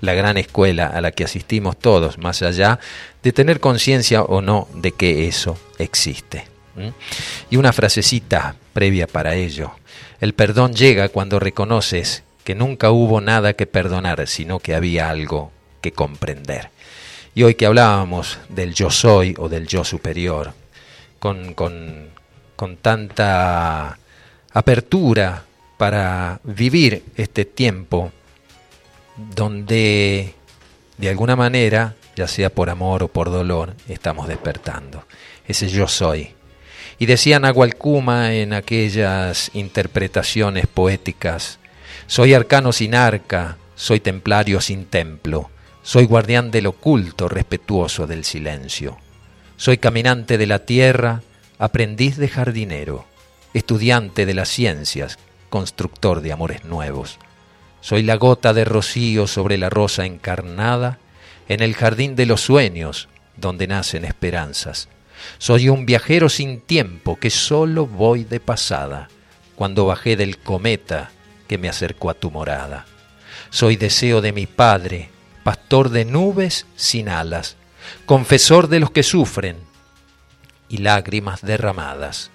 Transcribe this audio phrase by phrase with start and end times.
[0.00, 2.78] la gran escuela a la que asistimos todos, más allá
[3.22, 6.46] de tener conciencia o no de que eso existe.
[7.50, 9.72] Y una frasecita previa para ello.
[10.20, 15.52] El perdón llega cuando reconoces que nunca hubo nada que perdonar, sino que había algo
[15.80, 16.70] que comprender.
[17.34, 20.52] Y hoy que hablábamos del yo soy o del yo superior,
[21.18, 22.08] con, con,
[22.56, 23.98] con tanta
[24.52, 25.44] apertura
[25.76, 28.12] para vivir este tiempo
[29.34, 30.34] donde
[30.96, 35.04] de alguna manera, ya sea por amor o por dolor, estamos despertando.
[35.46, 36.34] Ese yo soy.
[36.98, 41.58] Y decía Nahualcuma en aquellas interpretaciones poéticas,
[42.06, 45.50] soy arcano sin arca, soy templario sin templo,
[45.82, 48.98] soy guardián del oculto, respetuoso del silencio.
[49.56, 51.22] Soy caminante de la tierra,
[51.58, 53.06] aprendiz de jardinero,
[53.54, 57.18] estudiante de las ciencias, constructor de amores nuevos.
[57.80, 60.98] Soy la gota de rocío sobre la rosa encarnada,
[61.48, 64.88] en el jardín de los sueños, donde nacen esperanzas.
[65.38, 69.08] Soy un viajero sin tiempo que solo voy de pasada,
[69.54, 71.10] cuando bajé del cometa
[71.46, 72.84] que me acercó a tu morada.
[73.50, 75.10] Soy deseo de mi Padre,
[75.42, 77.56] pastor de nubes sin alas,
[78.04, 79.56] confesor de los que sufren
[80.68, 82.30] y lágrimas derramadas,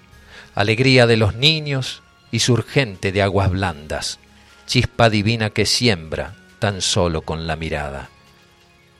[0.54, 4.18] alegría de los niños y surgente de aguas blandas
[4.66, 8.08] chispa divina que siembra tan solo con la mirada.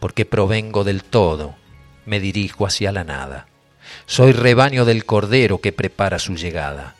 [0.00, 1.54] Porque provengo del todo,
[2.04, 3.46] me dirijo hacia la nada.
[4.06, 6.94] Soy rebaño del Cordero que prepara su llegada.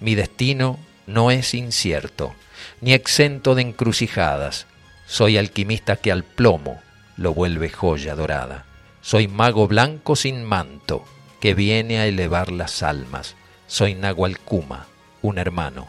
[0.00, 2.34] Mi destino no es incierto,
[2.80, 4.66] ni exento de encrucijadas.
[5.06, 6.80] Soy alquimista que al plomo
[7.16, 8.66] lo vuelve joya dorada.
[9.00, 11.04] Soy mago blanco sin manto,
[11.40, 13.34] que viene a elevar las almas.
[13.66, 14.86] Soy Nahualcuma,
[15.22, 15.88] un hermano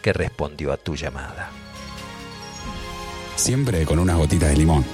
[0.00, 1.50] que respondió a tu llamada
[3.36, 4.84] siempre con unas gotitas de limón.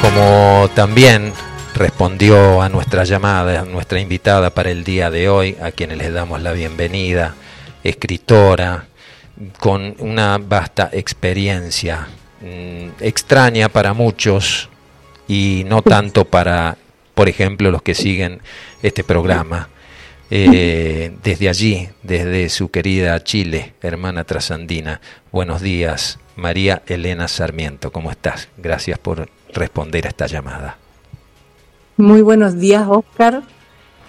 [0.00, 1.32] Como también
[1.74, 6.12] respondió a nuestra llamada, a nuestra invitada para el día de hoy, a quienes les
[6.12, 7.34] damos la bienvenida,
[7.82, 8.86] escritora,
[9.58, 12.08] con una vasta experiencia,
[12.40, 14.68] mm, extraña para muchos
[15.28, 16.76] y no tanto para,
[17.14, 18.40] por ejemplo, los que siguen
[18.82, 19.68] este programa.
[20.30, 25.00] Eh, desde allí, desde su querida Chile, hermana trasandina.
[25.30, 28.48] Buenos días, María Elena Sarmiento, ¿cómo estás?
[28.56, 30.78] Gracias por responder a esta llamada.
[31.96, 33.42] Muy buenos días, Oscar.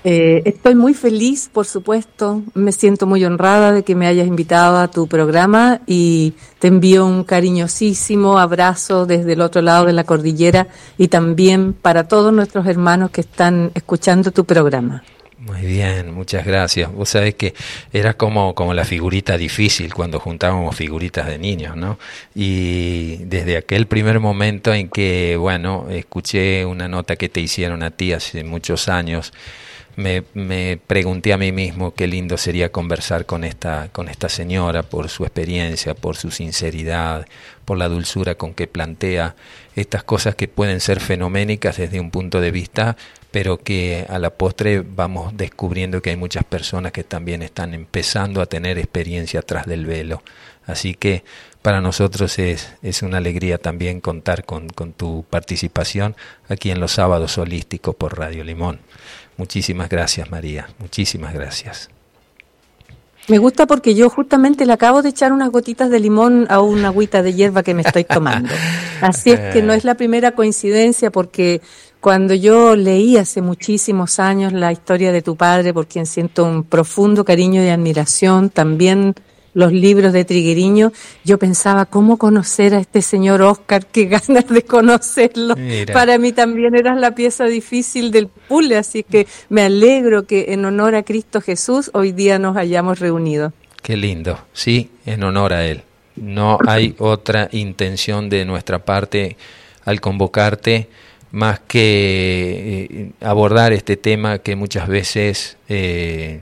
[0.03, 2.41] Eh, estoy muy feliz, por supuesto.
[2.53, 7.05] Me siento muy honrada de que me hayas invitado a tu programa y te envío
[7.05, 10.67] un cariñosísimo abrazo desde el otro lado de la cordillera
[10.97, 15.03] y también para todos nuestros hermanos que están escuchando tu programa.
[15.47, 16.91] Muy bien, muchas gracias.
[16.91, 17.53] Vos sabés que
[17.93, 21.97] era como, como la figurita difícil cuando juntábamos figuritas de niños, ¿no?
[22.35, 27.91] Y desde aquel primer momento en que, bueno, escuché una nota que te hicieron a
[27.91, 29.31] ti hace muchos años,
[29.97, 34.83] me, me pregunté a mí mismo qué lindo sería conversar con esta, con esta señora
[34.83, 37.27] por su experiencia, por su sinceridad,
[37.65, 39.35] por la dulzura con que plantea
[39.75, 42.95] estas cosas que pueden ser fenoménicas desde un punto de vista
[43.31, 48.41] pero que a la postre vamos descubriendo que hay muchas personas que también están empezando
[48.41, 50.23] a tener experiencia tras del velo.
[50.65, 51.23] Así que
[51.61, 56.15] para nosotros es, es una alegría también contar con, con tu participación
[56.49, 58.79] aquí en los sábados holísticos por Radio Limón.
[59.37, 61.89] Muchísimas gracias María, muchísimas gracias.
[63.27, 66.87] Me gusta porque yo justamente le acabo de echar unas gotitas de limón a una
[66.87, 68.49] agüita de hierba que me estoy tomando.
[69.01, 71.61] Así es que no es la primera coincidencia porque
[71.99, 76.63] cuando yo leí hace muchísimos años la historia de tu padre, por quien siento un
[76.63, 79.13] profundo cariño y admiración, también
[79.57, 80.91] los libros de Trigueriño,
[81.23, 85.55] yo pensaba cómo conocer a este señor Oscar, qué ganas de conocerlo.
[85.93, 90.63] Para mí también eras la pieza difícil del puzzle, así que me alegro que en
[90.63, 93.51] honor a Cristo Jesús hoy día nos hayamos reunido.
[93.81, 95.81] Qué lindo, sí, en honor a Él.
[96.15, 99.37] No hay otra intención de nuestra parte
[99.85, 100.87] al convocarte
[101.31, 106.41] más que eh, abordar este tema que muchas veces eh,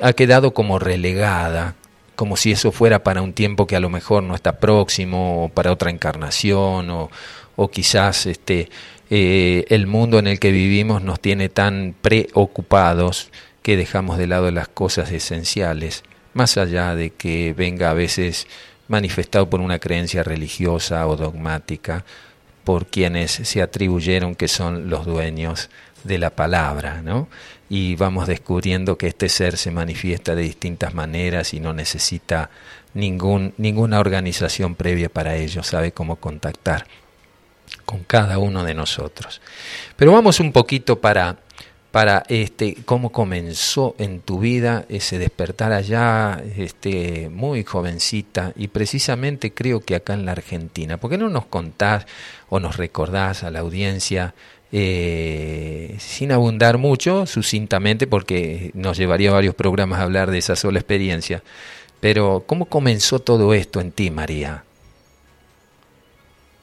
[0.00, 1.74] ha quedado como relegada,
[2.16, 5.48] como si eso fuera para un tiempo que a lo mejor no está próximo, o
[5.48, 7.10] para otra encarnación, o,
[7.70, 8.68] quizás este,
[9.10, 13.30] eh, el mundo en el que vivimos nos tiene tan preocupados
[13.62, 16.02] que dejamos de lado las cosas esenciales,
[16.34, 18.46] más allá de que venga a veces
[18.88, 22.04] manifestado por una creencia religiosa o dogmática,
[22.64, 25.70] por quienes se atribuyeron que son los dueños
[26.02, 27.28] de la palabra, ¿no?
[27.74, 32.48] Y vamos descubriendo que este ser se manifiesta de distintas maneras y no necesita
[32.94, 36.86] ningún, ninguna organización previa para ello, sabe cómo contactar
[37.84, 39.40] con cada uno de nosotros.
[39.96, 41.38] Pero vamos un poquito para,
[41.90, 49.52] para este, cómo comenzó en tu vida ese despertar allá, este, muy jovencita, y precisamente
[49.52, 50.98] creo que acá en la Argentina.
[50.98, 52.06] ¿Por qué no nos contás
[52.48, 54.32] o nos recordás a la audiencia?
[54.76, 60.80] Eh, sin abundar mucho, sucintamente, porque nos llevaría varios programas a hablar de esa sola
[60.80, 61.44] experiencia.
[62.00, 64.64] Pero, ¿cómo comenzó todo esto en ti, María?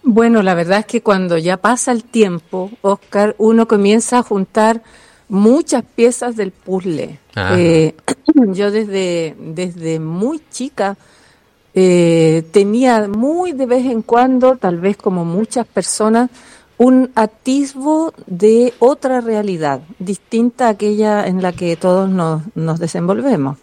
[0.03, 4.81] Bueno, la verdad es que cuando ya pasa el tiempo, Oscar, uno comienza a juntar
[5.29, 7.17] muchas piezas del puzzle.
[7.33, 7.55] Ah.
[7.57, 7.95] Eh,
[8.47, 10.97] yo desde, desde muy chica
[11.73, 16.29] eh, tenía muy de vez en cuando, tal vez como muchas personas,
[16.81, 23.59] un atisbo de otra realidad, distinta a aquella en la que todos nos, nos desenvolvemos.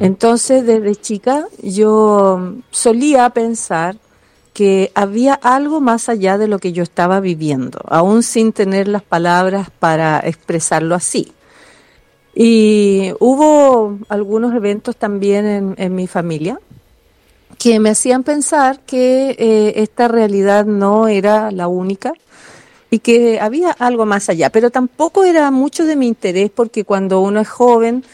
[0.00, 3.96] Entonces, desde chica, yo solía pensar
[4.52, 9.02] que había algo más allá de lo que yo estaba viviendo, aún sin tener las
[9.02, 11.32] palabras para expresarlo así.
[12.34, 16.60] Y hubo algunos eventos también en, mi familia
[17.62, 22.12] que me hacían pensar que eh, esta realidad no era la única
[22.90, 27.20] y que había algo más allá, pero tampoco era mucho de mi interés porque cuando
[27.20, 28.04] uno es joven,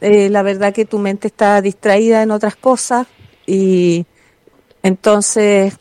[0.00, 3.06] eh, la verdad que tu mente está distraída en otras cosas
[3.46, 4.06] y
[4.82, 5.74] entonces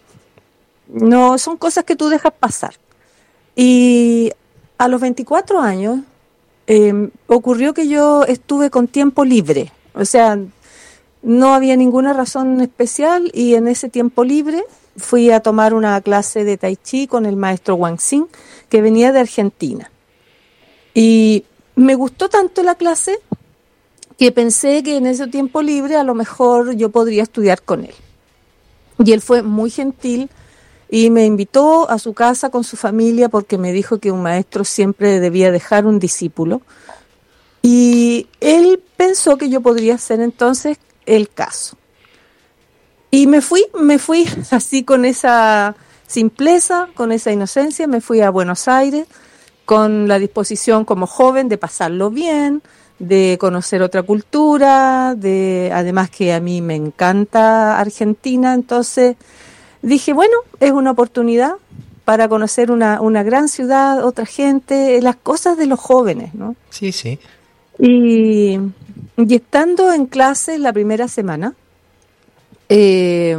[0.88, 2.76] no, son cosas que tú dejas pasar.
[3.56, 4.34] Y
[4.78, 6.02] a los 24 años
[6.68, 9.72] em, ocurrió que yo estuve con tiempo libre.
[9.96, 10.38] O sea,
[11.26, 14.64] no había ninguna razón especial y en ese tiempo libre
[14.96, 18.28] fui a tomar una clase de tai chi con el maestro Wang Xing,
[18.70, 19.92] que venía de Argentina.
[20.94, 21.44] Y
[21.76, 23.18] me gustó tanto la clase
[24.20, 27.96] que pensé que en ese tiempo libre a lo mejor yo podría estudiar con él.
[29.04, 30.30] Y él fue muy gentil
[30.90, 34.64] y me invitó a su casa con su familia porque me dijo que un maestro
[34.64, 36.62] siempre debía dejar un discípulo.
[37.64, 41.78] Y él pensó que yo podría ser entonces el caso.
[43.12, 45.76] Y me fui, me fui así con esa
[46.08, 49.08] simpleza, con esa inocencia, me fui a Buenos Aires
[49.66, 52.62] con la disposición como joven de pasarlo bien,
[53.00, 59.18] de conocer otra cultura, de además que a mí me encanta Argentina, entonces
[59.82, 61.54] dije, bueno, es una oportunidad
[62.06, 66.56] para conocer una, una gran ciudad, otra gente, las cosas de los jóvenes, ¿no?
[66.70, 67.20] Sí, sí.
[67.80, 68.60] Y,
[69.18, 71.54] y estando en clase la primera semana,
[72.70, 73.38] eh,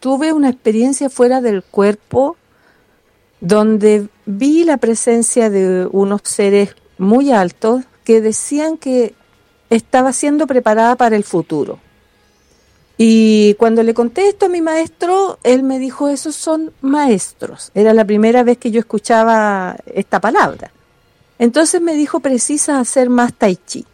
[0.00, 2.36] tuve una experiencia fuera del cuerpo
[3.40, 9.14] donde vi la presencia de unos seres muy altos que decían que
[9.70, 11.78] estaba siendo preparada para el futuro.
[12.98, 17.70] Y cuando le conté esto a mi maestro, él me dijo, esos son maestros.
[17.74, 20.70] Era la primera vez que yo escuchaba esta palabra.
[21.38, 23.84] Entonces me dijo, precisa hacer más tai chi.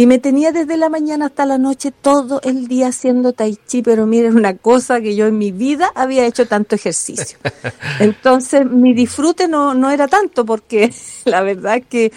[0.00, 3.82] Y me tenía desde la mañana hasta la noche todo el día haciendo tai chi,
[3.82, 7.36] pero miren una cosa que yo en mi vida había hecho tanto ejercicio.
[8.00, 10.90] Entonces mi disfrute no, no era tanto porque
[11.26, 12.12] la verdad es que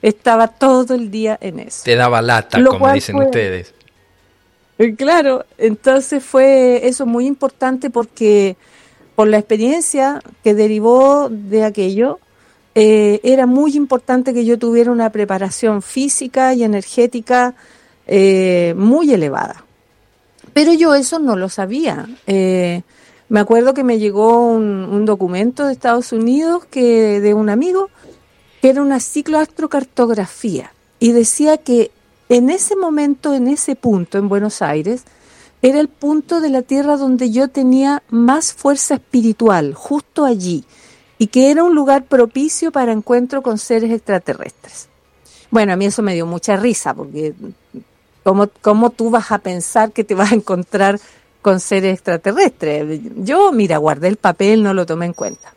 [0.00, 1.82] estaba todo el día en eso.
[1.84, 3.74] Te daba lata, como dicen ustedes.
[4.78, 8.56] Eh, claro, entonces fue eso muy importante porque
[9.14, 12.18] por la experiencia que derivó de aquello,
[12.76, 17.54] eh, era muy importante que yo tuviera una preparación física y energética
[18.06, 19.64] eh, muy elevada.
[20.52, 22.06] Pero yo eso no lo sabía.
[22.26, 27.90] me acuerdo que me llegó un, un, documento de Estados Unidos que de un amigo
[28.60, 31.90] que era una cicloastrocartografía y decía que
[32.28, 35.04] en ese momento, en ese punto, en Buenos Aires,
[35.62, 40.64] era el punto de la tierra donde yo tenía más fuerza espiritual, justo allí,
[41.18, 44.88] y que era un lugar propicio para encuentro con seres extraterrestres.
[45.50, 47.34] Bueno, a mí eso me dio mucha risa, porque
[48.22, 50.98] ¿cómo, cómo tú vas a pensar que te vas a encontrar
[51.40, 53.00] con seres extraterrestres?
[53.16, 55.54] Yo, mira, guardé el papel, no lo tomé en cuenta.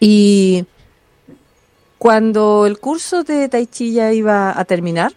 [0.00, 0.66] Y
[1.98, 5.12] cuando el curso de Tai Chi ya iba a terminar,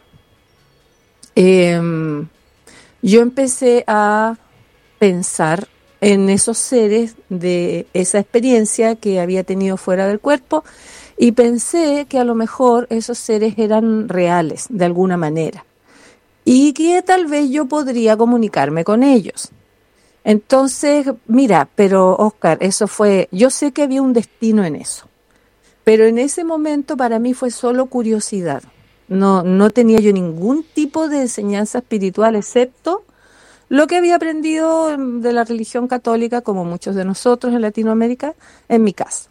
[1.36, 1.82] eh,
[3.02, 4.36] yo empecé a
[5.00, 5.68] pensar
[6.02, 10.64] en esos seres de esa experiencia que había tenido fuera del cuerpo
[11.18, 15.66] y pensé que a lo mejor esos seres eran reales de alguna manera
[16.46, 19.50] y que tal vez yo podría comunicarme con ellos.
[20.24, 25.08] Entonces, mira, pero Oscar, eso fue, yo sé que había un destino en eso,
[25.84, 28.64] pero en ese momento para mí fue solo curiosidad.
[29.08, 33.04] No, no tenía yo ningún tipo de enseñanza espiritual excepto
[33.70, 38.34] lo que había aprendido de la religión católica, como muchos de nosotros en Latinoamérica,
[38.68, 39.30] en mi casa.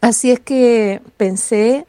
[0.00, 1.86] Así es que pensé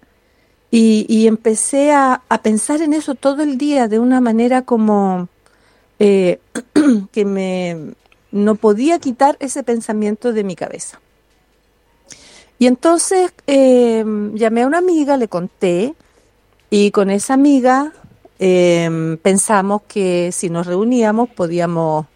[0.72, 5.28] y, empecé a, pensar en eso todo el día de una manera como
[6.00, 6.40] eh,
[7.12, 7.94] que me
[8.32, 11.02] no podía quitar ese pensamiento de mi cabeza.
[12.60, 15.96] Y entonces eh, llamé a una amiga, le conté,
[16.70, 17.92] y con esa amiga
[18.42, 22.08] eh, pensamos que si nos reuníamos podíamos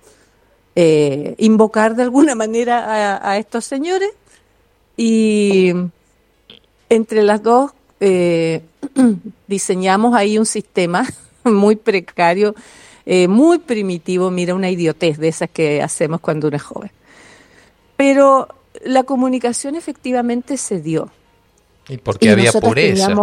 [1.38, 4.10] invocar de alguna manera a estos señores
[4.98, 5.72] y
[6.89, 8.62] entre las dos eh,
[9.48, 11.05] diseñamos ahí un sistema
[11.44, 12.55] muy precario,
[13.05, 16.91] eh, muy primitivo, mira, una idiotez de esas que hacemos cuando uno es joven.
[17.96, 18.48] Pero
[18.84, 21.10] la comunicación efectivamente se dio.
[21.88, 23.15] Y porque había pureza,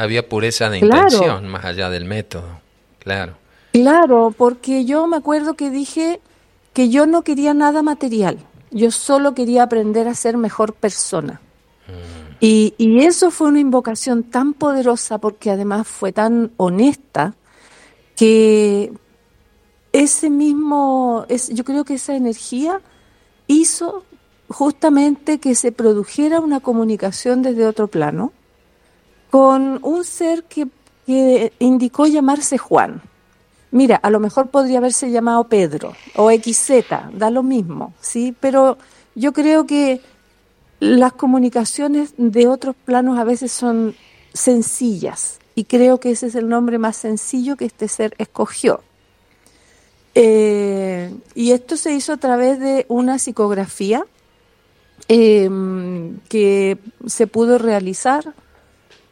[0.00, 2.60] había pureza de intención más allá del método,
[3.00, 3.34] claro.
[3.72, 6.20] Claro, porque yo me acuerdo que dije
[6.72, 8.38] que yo no quería nada material,
[8.70, 11.40] yo solo quería aprender a ser mejor persona.
[12.40, 17.34] Y, eso fue una invocación tan poderosa porque además fue tan honesta
[18.16, 18.92] que
[19.92, 22.80] ese mismo, es, yo creo que esa energía
[23.48, 24.04] hizo
[24.48, 28.32] justamente que se produjera una comunicación desde otro plano
[29.30, 30.68] con un ser que,
[31.58, 33.02] indicó llamarse Juan.
[33.72, 36.84] Mira, a lo mejor podría haberse llamado Pedro o XZ,
[37.14, 38.34] da lo mismo, ¿sí?
[38.38, 38.78] Pero
[39.14, 40.00] yo creo que
[40.78, 43.94] las comunicaciones de otros planos a veces son
[44.32, 48.82] sencillas y creo que ese es el nombre más sencillo que este ser escogió.
[50.14, 54.04] Eh, y esto se hizo a través de una psicografía
[55.08, 58.34] em, que se pudo realizar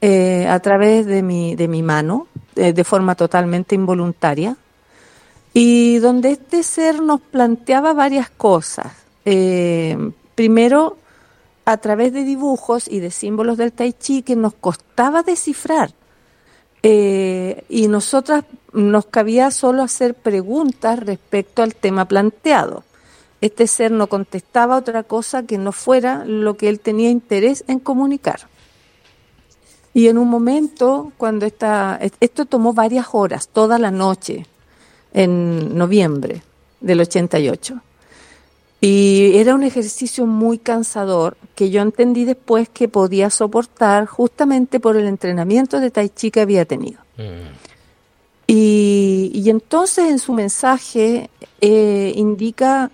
[0.01, 4.57] eh, a través de mi, de mi mano, eh, de forma totalmente involuntaria,
[5.53, 8.93] y donde este ser nos planteaba varias cosas.
[10.35, 10.97] primero,
[11.69, 15.93] a través de dibujos y de símbolos del tai chi que nos costaba descifrar.
[16.83, 22.85] Eh, y nosotras nos cabía solo hacer preguntas respecto al tema planteado.
[23.43, 27.81] Este ser no contestaba otra cosa que no fuera lo que él tenía interés en
[27.81, 28.49] comunicar.
[29.99, 34.47] Y en un momento, cuando esta, esto tomó varias horas, toda la noche,
[35.13, 36.41] en noviembre
[36.81, 37.81] del 88.
[38.81, 44.97] Y era un ejercicio muy cansador que yo entendí después que podía soportar justamente por
[44.97, 47.01] el entrenamiento de Tai Chi que había tenido.
[47.17, 47.57] Mm.
[48.47, 51.29] Y, entonces en su mensaje
[51.61, 52.93] eh, indica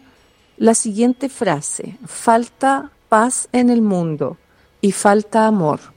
[0.57, 4.39] la siguiente frase, falta paz en el mundo
[4.81, 5.94] y falta amor,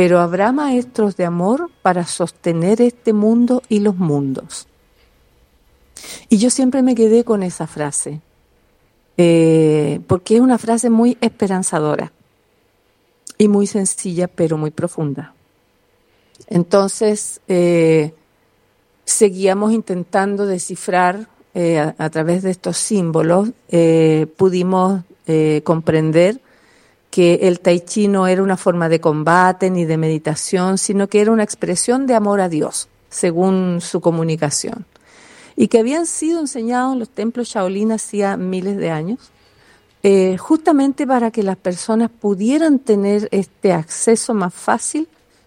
[0.00, 4.66] pero habrá maestros de amor para sostener este mundo y los mundos.
[6.30, 8.22] Y yo siempre me quedé con esa frase
[9.18, 12.12] eh, porque es una frase muy esperanzadora
[13.36, 15.34] y muy sencilla, pero muy profunda.
[16.46, 18.14] Entonces, eh,
[19.04, 23.50] seguíamos intentando descifrar eh, a, través de estos símbolos,
[24.38, 25.02] pudimos
[25.62, 26.40] comprender
[27.10, 31.20] que el tai chi no era una forma de combate ni de meditación, sino que
[31.20, 34.86] era una expresión de amor a Dios, según su comunicación
[35.60, 39.30] y que habían sido enseñados en los templos Shaolin hacía miles de años,
[40.02, 45.06] eh, justamente para que las personas pudieran tener este acceso más fácil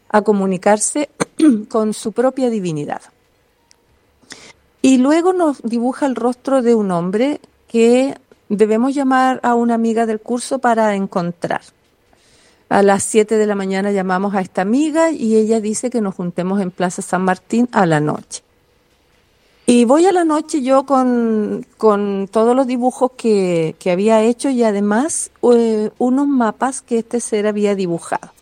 [0.10, 1.10] a comunicarse
[1.68, 3.02] con su propia divinidad.
[4.84, 8.16] Y luego nos dibuja el rostro de un hombre que
[8.50, 11.62] debemos llamar a una amiga del curso para encontrar.
[12.70, 16.16] A las 7 de la mañana llamamos a esta amiga y ella dice que nos
[16.16, 18.44] juntemos en Plaza San Martín a la noche.
[19.66, 25.32] Y voy a la noche yo con, todos los dibujos que, había hecho y además
[25.54, 28.34] eh, unos mapas que este ser había dibujado,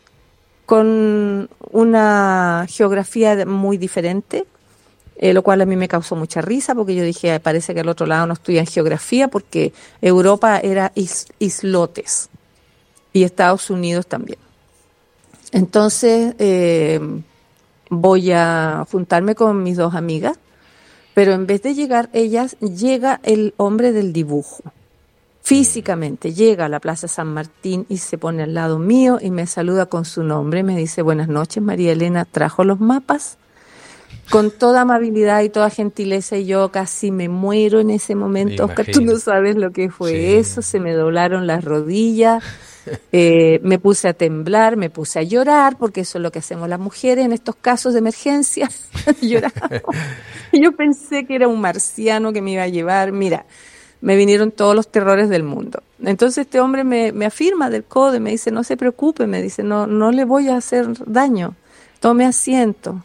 [0.66, 4.46] con una geografía muy diferente,
[5.22, 7.88] eh, lo cual a mí me causó mucha risa porque yo dije, parece que al
[7.88, 10.92] otro lado no estudian geografía porque Europa era
[11.40, 12.30] islotes
[13.14, 14.40] y Estados Unidos también.
[15.54, 17.00] Entonces eh,
[17.90, 20.38] voy a juntarme con mis dos amigas
[21.14, 24.64] pero en vez de llegar ellas, llega el hombre del dibujo.
[25.42, 29.48] Físicamente llega a la Plaza San Martín y se pone al lado mío y me
[29.48, 30.64] saluda con su nombre.
[30.64, 33.38] Me dice, buenas noches, María Elena, ¿trajo los mapas?
[34.32, 38.66] Con toda amabilidad y toda gentileza y yo casi me muero en ese momento.
[38.66, 42.42] Oscar, tú no sabes lo que fue eso, se me doblaron las rodillas,
[43.12, 46.70] eh, me puse a temblar, me puse a llorar, porque eso es lo que hacemos
[46.70, 48.70] las mujeres en estos casos de emergencia,
[49.22, 49.70] lloramos.
[50.54, 53.46] yo pensé que era un marciano que me iba a llevar, mira,
[54.00, 55.84] me vinieron todos los terrores del mundo.
[56.02, 59.42] Entonces este hombre me, me afirma del codo y me dice, no se preocupe, me
[59.42, 61.56] dice, no, no le voy a hacer daño,
[62.00, 63.04] tome asiento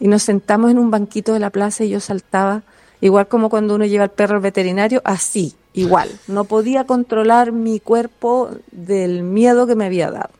[0.00, 2.62] y nos sentamos en un banquito de la plaza y yo saltaba,
[3.00, 6.10] igual como cuando uno lleva al perro al veterinario, así, igual.
[6.26, 10.30] No podía controlar mi cuerpo del miedo que me había dado.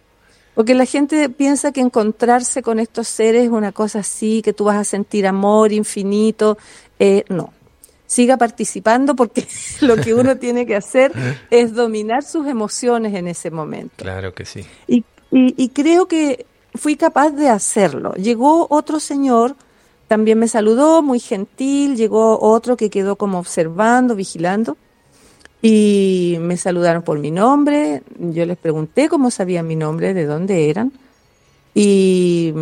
[0.55, 4.65] Porque la gente piensa que encontrarse con estos seres es una cosa así, que tú
[4.65, 6.59] vas a sentir amor infinito.
[6.99, 7.53] Eh, no.
[8.07, 9.47] Siga participando porque
[9.83, 11.13] lo que uno tiene que hacer
[11.51, 13.95] es dominar sus emociones en ese momento.
[13.99, 14.65] Claro que sí.
[14.89, 18.15] Y, y, y creo que fui capaz de hacerlo.
[18.15, 19.57] Llegó otro señor,
[20.09, 24.77] también me saludó, muy gentil, llegó otro que quedó como observando, vigilando,
[25.63, 30.71] y me saludaron por mi nombre, yo les pregunté cómo sabían mi nombre, de dónde
[30.71, 30.93] eran,
[31.75, 32.53] y,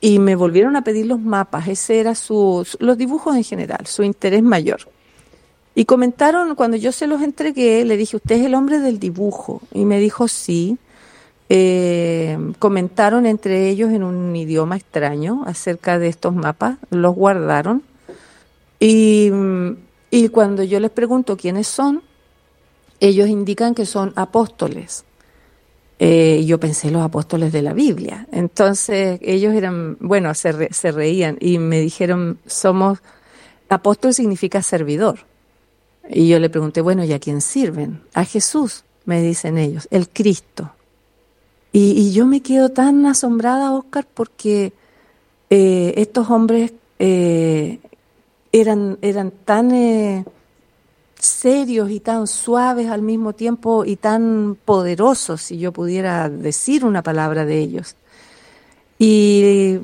[0.00, 4.02] y me volvieron a pedir los mapas, ese era su, los dibujos en general, su
[4.02, 4.80] interés mayor.
[5.74, 9.62] Y comentaron, cuando yo se los entregué, le dije, usted es el hombre del dibujo,
[9.72, 10.78] y me dijo, sí,
[11.54, 17.82] eh, comentaron entre ellos en un idioma extraño acerca de estos mapas, los guardaron
[18.80, 19.30] y,
[20.10, 22.02] y cuando yo les pregunto quiénes son,
[23.00, 25.04] ellos indican que son apóstoles.
[25.98, 28.26] Eh, yo pensé los apóstoles de la Biblia.
[28.32, 33.00] Entonces ellos eran, bueno, se, se reían y me dijeron, somos,
[33.68, 35.18] apóstol significa servidor.
[36.08, 38.00] Y yo le pregunté, bueno, ¿y a quién sirven?
[38.14, 40.72] A Jesús, me dicen ellos, el Cristo.
[41.72, 44.74] Y, yo me quedo tan asombrada, Oscar, porque
[45.48, 47.80] eh, estos hombres eh,
[48.52, 50.24] eran, eran tan eh,
[51.18, 57.02] serios y tan suaves al mismo tiempo y tan poderosos, si yo pudiera decir una
[57.02, 57.96] palabra de ellos.
[58.98, 59.78] Y,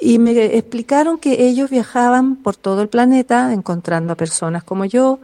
[0.00, 5.18] y me explicaron que ellos viajaban por todo el planeta encontrando a personas como yo,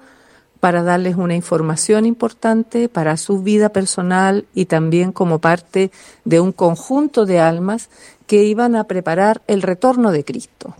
[0.60, 5.90] para darles una información importante para su vida personal y también como parte
[6.24, 7.88] de un conjunto de almas
[8.26, 10.76] que iban a preparar el retorno de Cristo.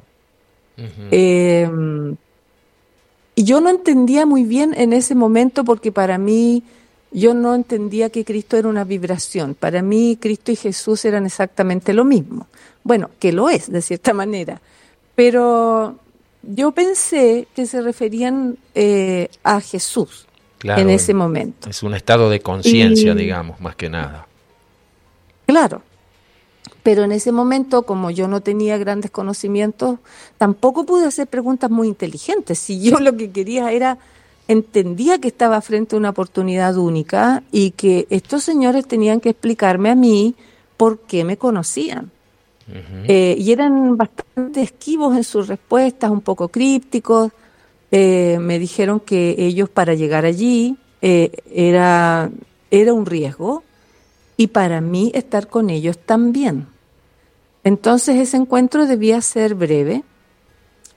[1.11, 1.69] Eh,
[3.35, 6.63] y yo no entendía muy bien en ese momento porque para mí
[7.13, 9.55] yo no entendía que Cristo era una vibración.
[9.55, 12.47] Para mí Cristo y Jesús eran exactamente lo mismo.
[12.85, 14.61] Bueno, que lo es de cierta manera.
[15.15, 15.99] Pero
[16.43, 20.27] yo pensé que se referían eh, a Jesús
[20.63, 21.69] en ese momento.
[21.69, 24.27] Es un estado de conciencia, digamos, más que nada.
[25.47, 25.83] Claro,
[26.83, 29.99] pero en ese momento, como yo no tenía grandes conocimientos,
[30.39, 32.59] tampoco pude hacer preguntas muy inteligentes.
[32.59, 33.99] Si yo lo que quería era,
[34.49, 39.91] entendía que estaba frente a una oportunidad única y que estos señores tenían que explicarme
[39.91, 40.35] a mí
[40.77, 42.11] por qué me conocían.
[42.73, 47.33] Eh, y eran bastante esquivos en sus respuestas, un poco crípticos.
[47.91, 52.31] Eh, me dijeron que ellos para llegar allí eh, era,
[52.71, 53.65] era un riesgo
[54.37, 56.67] y para mí estar con ellos también.
[57.65, 60.05] Entonces ese encuentro debía ser breve.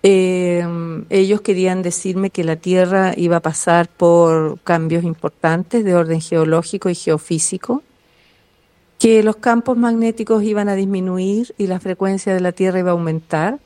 [0.03, 6.89] ellos querían decirme que la Tierra iba a pasar por cambios importantes de orden geológico
[6.89, 7.81] y geofísico
[9.04, 12.94] que los campos magnéticos iban a disminuir y la frecuencia de la Tierra iba a
[12.94, 13.60] aumentar,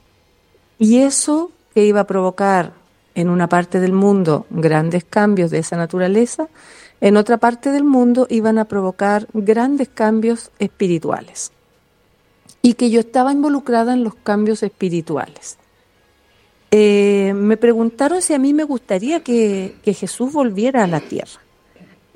[0.80, 2.74] y eso que iba a provocar
[3.14, 6.48] en una parte del mundo grandes cambios de esa naturaleza,
[7.02, 11.52] en otra parte del mundo iban a provocar grandes cambios espirituales.
[12.64, 15.60] Y que yo estaba involucrada en los cambios espirituales.
[16.72, 21.42] Eh, me preguntaron si a mí me gustaría que Jesús volviera a la tierra.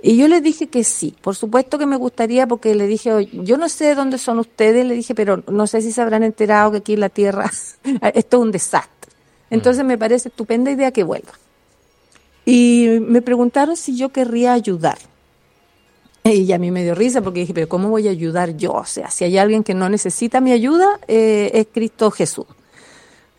[0.03, 3.57] Y yo le dije que sí, por supuesto que me gustaría porque le dije, yo
[3.57, 6.77] no sé dónde son ustedes, le dije, pero no sé si se habrán enterado que
[6.77, 7.51] aquí en la Tierra
[8.13, 9.11] esto es un desastre.
[9.51, 11.33] Entonces me parece estupenda idea que vuelva.
[12.45, 14.97] Y me preguntaron si yo querría ayudar.
[16.23, 18.73] Y a mí me dio risa porque dije, pero ¿cómo voy a ayudar yo?
[18.73, 22.45] O sea, si hay alguien que no necesita mi ayuda, eh, es Cristo Jesús.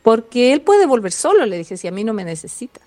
[0.03, 2.81] Porque Él puede volver solo, le dije, si a mí no me necesita.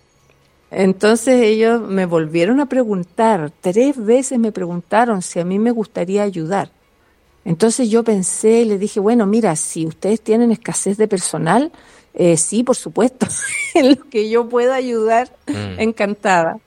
[0.72, 6.24] Entonces ellos me volvieron a preguntar, tres veces me preguntaron si a mí me gustaría
[6.24, 6.70] ayudar.
[7.46, 11.72] Entonces yo pensé y le dije, bueno, mira, si ustedes tienen escasez de personal,
[12.14, 13.28] eh, sí, por supuesto,
[13.76, 15.80] en lo que yo pueda ayudar, mm.
[15.80, 16.58] encantada.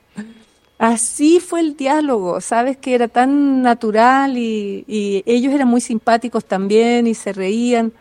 [0.79, 6.45] Así fue el diálogo, sabes que era tan natural y, y ellos eran muy simpáticos
[6.45, 7.93] también y se reían.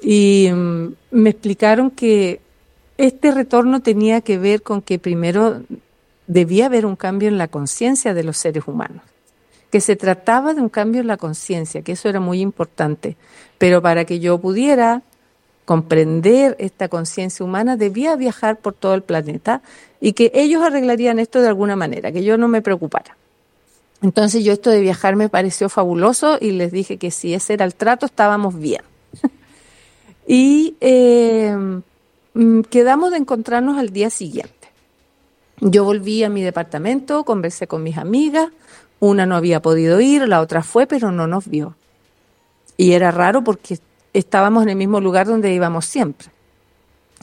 [0.00, 2.40] Y mm, me explicaron que
[2.98, 5.62] este retorno tenía que ver con que primero
[6.26, 9.02] debía haber un cambio en la conciencia de los seres humanos,
[9.70, 13.16] que se trataba de un cambio en la conciencia, que eso era muy importante,
[13.58, 15.02] pero para que yo pudiera
[15.64, 19.62] comprender esta conciencia humana debía viajar por todo el planeta
[20.00, 23.16] y que ellos arreglarían esto de alguna manera, que yo no me preocupara.
[24.02, 27.64] Entonces yo esto de viajar me pareció fabuloso y les dije que si ese era
[27.64, 28.82] el trato estábamos bien.
[30.26, 31.45] y eh,
[32.70, 34.52] quedamos de encontrarnos al día siguiente.
[35.60, 38.48] Yo volví a mi departamento, conversé con mis amigas,
[39.00, 41.74] una no había podido ir, la otra fue, pero no nos vio.
[42.76, 43.78] Y era raro porque
[44.12, 46.28] estábamos en el mismo lugar donde íbamos siempre.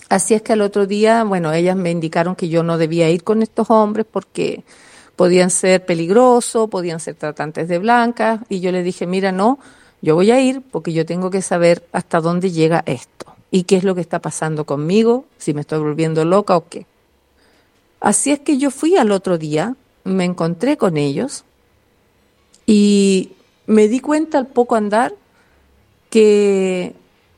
[0.10, 3.24] Así es que al otro día, bueno, ellas me indicaron que yo no debía ir
[3.24, 4.64] con estos hombres porque
[5.16, 9.60] podían ser peligrosos, podían ser tratantes de blancas, y yo les dije, mira, no,
[10.02, 13.23] yo voy a ir porque yo tengo que saber hasta dónde llega esto
[13.54, 16.88] y qué es lo que está pasando conmigo, si me estoy volviendo loca o qué.
[18.00, 21.44] Así es que yo fui al otro día, me encontré con ellos
[22.66, 23.34] y
[23.68, 25.14] me di cuenta al poco andar
[26.10, 26.96] que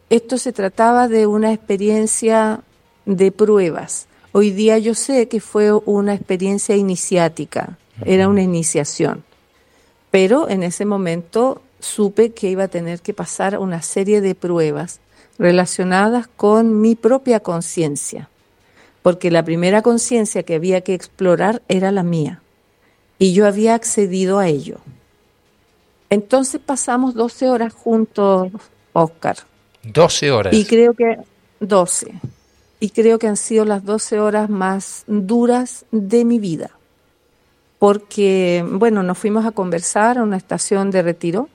[0.10, 2.62] esto se trataba de una experiencia
[3.06, 4.08] de pruebas.
[4.32, 9.26] Hoy día yo sé que fue una experiencia iniciática, era una iniciación,
[10.12, 15.02] pero en ese momento supe que iba a tener que pasar una serie de pruebas
[15.38, 18.30] relacionadas con mi propia conciencia
[19.06, 22.42] porque la primera conciencia que había que explorar era la mía,
[23.20, 24.80] y yo había accedido a ello.
[26.10, 28.52] Entonces pasamos 12 horas juntos,
[28.94, 29.38] Oscar.
[29.84, 30.54] 12 horas.
[30.56, 31.20] Y creo que
[31.60, 32.14] 12.
[32.80, 36.72] Y creo que han sido las 12 horas más duras de mi vida.
[37.78, 41.48] Porque, bueno, nos fuimos a conversar a una estación de retiro.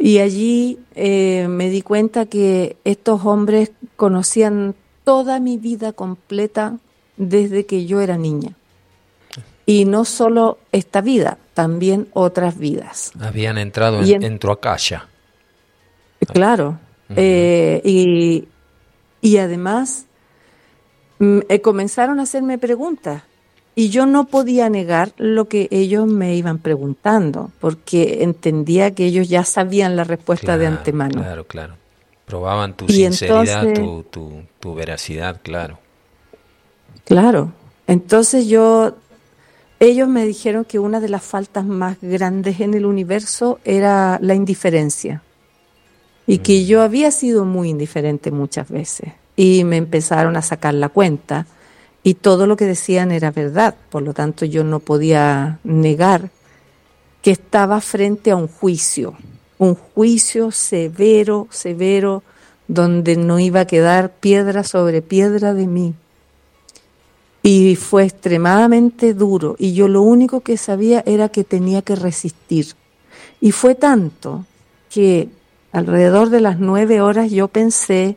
[0.00, 6.78] Y allí eh, me di cuenta que estos hombres conocían toda mi vida completa
[7.18, 8.56] desde que yo era niña.
[9.66, 13.12] Y no solo esta vida, también otras vidas.
[13.20, 15.06] Habían entrado en, en, acaya.
[16.32, 16.78] Claro.
[17.14, 18.48] Eh, y,
[19.20, 20.06] y, además
[21.18, 23.22] mm, eh, comenzaron a hacerme preguntas
[23.80, 29.30] y yo no podía negar lo que ellos me iban preguntando, porque entendía que ellos
[29.30, 31.22] ya sabían la respuesta de antemano.
[31.22, 31.74] Claro, claro.
[32.26, 35.78] Probaban tu sinceridad, tu, tu, veracidad, claro.
[37.06, 37.52] Claro.
[37.86, 38.96] Entonces yo,
[39.78, 44.34] ellos me dijeron que una de las faltas más grandes en el universo era la
[44.34, 45.22] indiferencia.
[46.26, 46.64] Y que mm.
[46.66, 49.14] yo había sido muy indiferente muchas veces.
[49.36, 51.46] Y me empezaron a sacar la cuenta
[52.02, 56.30] y todo lo que decían era verdad, por lo tanto yo no podía negar
[57.22, 59.14] que estaba frente a un juicio,
[59.58, 62.22] un juicio severo, severo,
[62.66, 65.94] donde no iba a quedar piedra sobre piedra de mí.
[67.42, 72.74] Y fue extremadamente duro y yo lo único que sabía era que tenía que resistir.
[73.40, 74.46] Y fue tanto
[74.88, 75.28] que
[75.72, 78.16] alrededor de las nueve horas yo pensé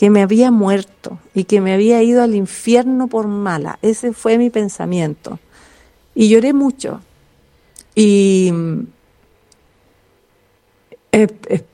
[0.00, 3.78] que me había muerto y que me había ido al infierno por mala.
[3.82, 5.38] Ese fue mi pensamiento.
[6.14, 7.02] Y lloré mucho.
[7.94, 8.50] Y
[11.12, 11.64] eh, eh,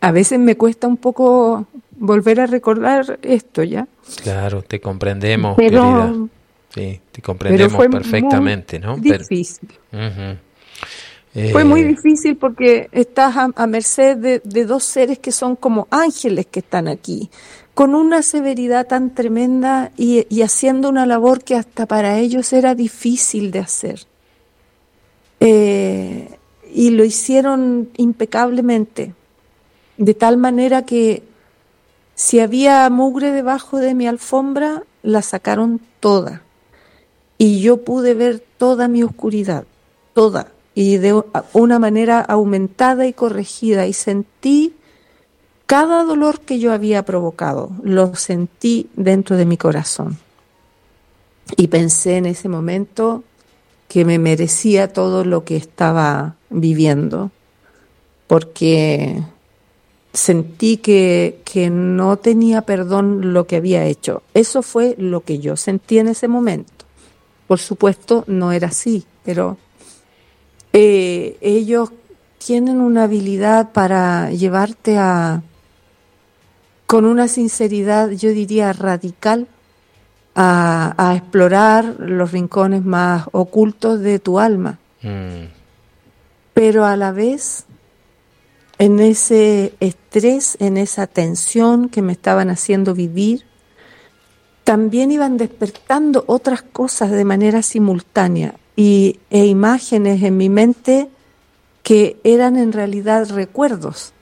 [0.00, 3.86] a veces me cuesta un poco volver a recordar esto ya.
[4.24, 6.12] Claro, te comprendemos, querida.
[6.70, 8.96] Sí, te comprendemos perfectamente, ¿no?
[8.96, 9.68] Difícil.
[11.50, 16.46] Fue muy eh, difícil porque estás a, merced de, dos seres que son como ángeles
[16.46, 17.28] que están aquí,
[17.74, 23.50] con una severidad tan tremenda y, haciendo una labor que hasta para ellos era difícil
[23.50, 24.06] de hacer.
[25.40, 26.38] Eh,
[26.72, 29.12] y lo hicieron impecablemente,
[29.96, 31.24] de tal manera que
[32.14, 36.42] si había mugre debajo de mi alfombra, la sacaron toda.
[37.38, 39.64] Y yo pude ver toda mi oscuridad,
[40.12, 44.74] toda y de una manera aumentada y corregida y sentí
[45.66, 50.18] cada dolor que yo había provocado, lo sentí dentro de mi corazón.
[51.56, 53.22] Y pensé en ese momento
[53.88, 57.30] que me merecía todo lo que estaba viviendo,
[58.26, 59.22] porque
[60.12, 64.22] sentí que, que no tenía perdón lo que había hecho.
[64.34, 66.72] Eso fue lo que yo sentí en ese momento.
[67.46, 69.58] Por supuesto, no era así, pero
[70.76, 71.92] eh, ellos
[72.44, 75.40] tienen una habilidad para llevarte a,
[76.86, 79.46] con una sinceridad, yo diría, radical,
[80.34, 84.80] a, explorar los rincones más ocultos de tu alma.
[85.00, 85.46] Mm.
[86.54, 87.66] Pero a la vez
[88.78, 93.44] en ese estrés, en esa tensión que me estaban haciendo vivir,
[94.64, 101.08] también iban despertando otras cosas de manera simultánea y, e imágenes en mi mente
[101.82, 104.12] que eran en realidad recuerdos,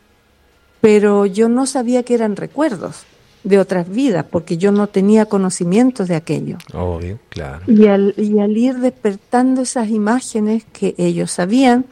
[0.81, 3.05] pero yo no sabía que eran recuerdos
[3.45, 6.59] de otras vidas, porque yo no tenía conocimiento de aquello.
[6.73, 7.65] Obvio, claro.
[7.67, 11.85] Y al, y al ir despertando esas imágenes que ellos sabían,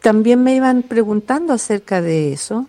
[0.00, 2.66] también me iban preguntando acerca de eso.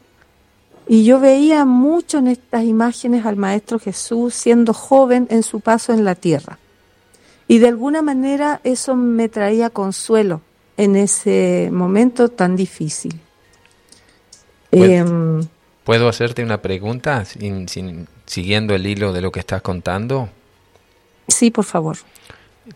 [0.88, 5.94] Y yo veía mucho en estas imágenes al Maestro Jesús siendo joven en su paso
[5.94, 6.60] en la tierra.
[7.48, 10.42] Y de alguna manera eso me traía consuelo
[10.78, 13.20] en ese momento tan difícil.
[14.72, 15.46] Em,
[15.84, 17.24] ¿Puedo hacerte una pregunta
[18.26, 20.30] siguiendo el hilo de lo que estás contando?
[21.28, 21.98] Sí, por favor.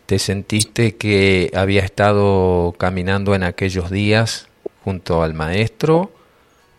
[0.06, 4.46] ¿Te sentiste que había estado caminando en aquellos días
[4.84, 6.12] junto al maestro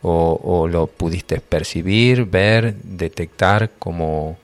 [0.03, 4.37] o, lo pudiste percibir, ver, detectar como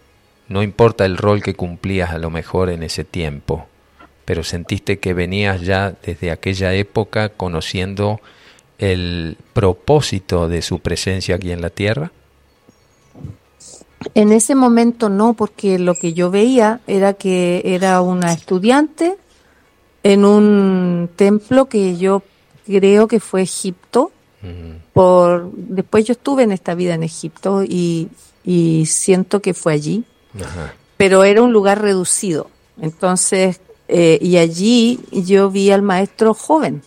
[0.50, 3.68] no importa el rol que cumplías a lo mejor en ese tiempo,
[4.26, 8.20] pero sentiste que venías ya desde aquella época conociendo
[8.78, 12.12] el propósito de su presencia aquí en la tierra?
[14.14, 19.18] En ese momento no, porque lo que yo veía era que era una estudiante
[20.04, 22.24] en un templo que yo
[22.66, 24.12] creo que fue Egipto.
[24.94, 28.10] Por después yo estuve en esta vida en Egipto y,
[28.86, 30.06] siento que fue allí,
[30.98, 32.50] pero era un lugar reducido.
[32.82, 36.82] Entonces, eh, y allí yo vi al maestro joven,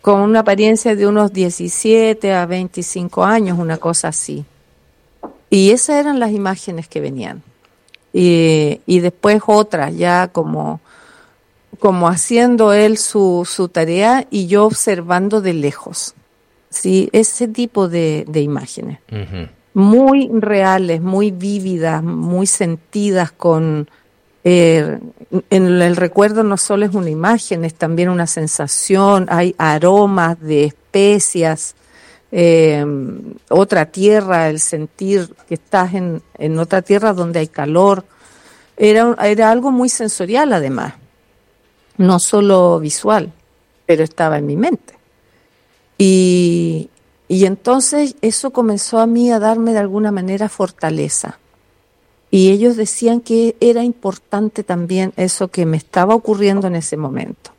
[0.00, 4.44] con una apariencia de unos 17 a 25 años, una cosa así.
[5.50, 7.42] Y esas eran las imágenes que venían.
[8.12, 10.80] Y, y después otras, ya como
[11.78, 16.14] como haciendo él su, su tarea y yo observando de lejos.
[16.70, 17.08] ¿sí?
[17.12, 18.98] Ese tipo de, imágenes.
[19.74, 23.88] Muy reales, muy vívidas, muy sentidas con...
[24.46, 24.98] Eh,
[25.50, 30.64] en el recuerdo no solo es una imagen, es también una sensación, hay aromas de
[30.64, 31.74] especias,
[32.30, 32.84] eh,
[33.48, 38.04] otra tierra, el sentir que estás en, en otra tierra donde hay calor.
[38.76, 40.94] Era, era algo muy sensorial además
[41.96, 43.32] no solo visual,
[43.86, 44.94] pero estaba en mi mente.
[45.98, 46.90] Y,
[47.28, 51.38] y entonces eso comenzó a mí a darme de alguna manera fortaleza.
[52.30, 57.52] Y ellos decían que era importante también eso que me estaba ocurriendo en ese momento.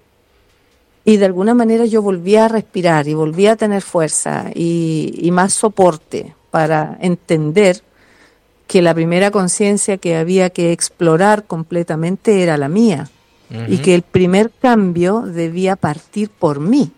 [1.05, 5.31] Y de alguna manera yo volví a respirar y volví a tener fuerza y, y
[5.31, 7.83] más soporte para entender
[8.67, 13.09] que la primera conciencia que había que explorar completamente era la mía
[13.67, 16.91] y que el primer cambio debía partir por mí.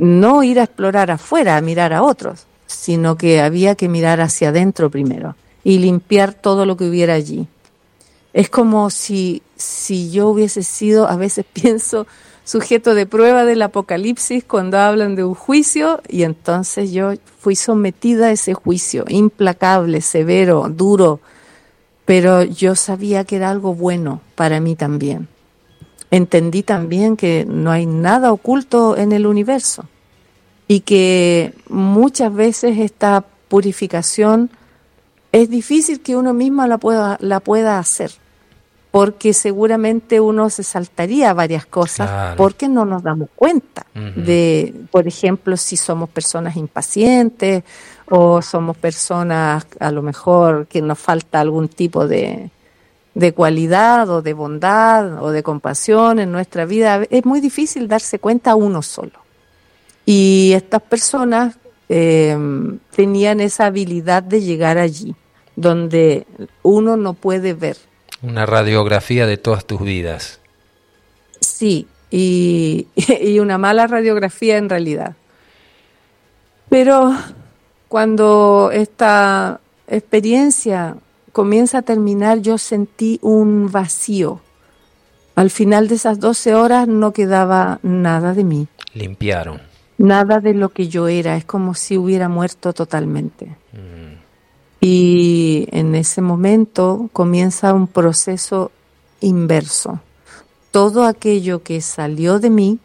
[0.00, 4.48] No ir a explorar afuera, a mirar a otros, sino que había que mirar hacia
[4.48, 7.46] adentro primero y limpiar todo lo que hubiera allí.
[8.32, 12.06] Es como si, si yo hubiese sido, a veces pienso,
[12.44, 18.28] sujeto de prueba del Apocalipsis cuando hablan de un juicio y entonces yo fui sometida
[18.28, 21.20] a ese juicio, implacable, severo, duro,
[22.06, 25.28] pero yo sabía que era algo bueno para mí también.
[26.10, 29.84] Entendí también que no hay nada oculto en el universo
[30.66, 34.50] y que muchas veces esta purificación
[35.32, 38.10] es difícil que uno mismo la pueda, la pueda hacer,
[38.90, 45.56] porque seguramente uno se saltaría varias cosas porque no nos damos cuenta de, por ejemplo,
[45.56, 47.62] si somos personas impacientes
[48.08, 52.50] o somos personas a lo mejor que nos falta algún tipo de,
[53.14, 57.02] de cualidad o de bondad o de compasión en nuestra vida.
[57.10, 59.20] Es muy difícil darse cuenta uno solo.
[60.06, 61.56] Y estas personas
[61.88, 62.36] eh,
[62.94, 65.14] tenían esa habilidad de llegar allí,
[65.56, 66.26] donde
[66.62, 67.76] uno no puede ver.
[68.22, 70.40] Una radiografía de todas tus vidas.
[71.40, 75.16] Sí, y, y una mala radiografía en realidad.
[76.68, 77.12] Pero
[77.88, 80.96] cuando esta experiencia
[81.32, 84.40] comienza a terminar, yo sentí un vacío.
[85.34, 88.68] Al final de esas 12 horas no quedaba nada de mí.
[88.94, 89.60] Limpiaron.
[89.98, 93.46] Nada de lo que yo era, es como si hubiera muerto totalmente.
[93.72, 94.20] Mm.
[94.80, 98.70] Y en ese momento comienza un proceso
[99.20, 100.00] inverso.
[100.70, 102.78] Todo aquello que salió de mí,